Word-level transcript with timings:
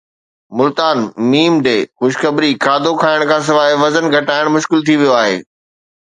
ملتان 0.57 0.97
(م 1.29 1.31
ڊ) 1.65 1.67
خوشخبري 1.99 2.51
کاڌو 2.65 2.91
کائڻ 3.01 3.19
کانسواءِ 3.31 3.71
وزن 3.83 4.05
گھٽائڻ 4.15 4.45
مشڪل 4.55 4.79
ٿي 4.87 4.95
ويو 4.99 5.11
آهي. 5.21 5.37